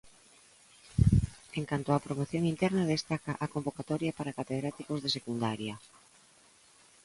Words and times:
En 1.57 1.63
canto 1.71 1.89
á 1.95 1.97
promoción 2.07 2.43
interna, 2.53 2.89
destaca 2.93 3.33
a 3.45 3.51
convocatoria 3.53 4.15
para 4.17 4.35
catedráticos 4.39 4.99
de 5.01 5.13
secundaria. 5.17 5.75